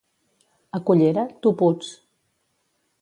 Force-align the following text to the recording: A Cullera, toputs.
A 0.79 0.81
Cullera, 0.87 1.25
toputs. 1.43 1.89